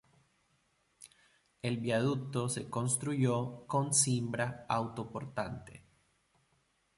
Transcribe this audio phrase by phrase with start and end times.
[1.61, 5.83] El viaducto se construyó con cimbra autoportante.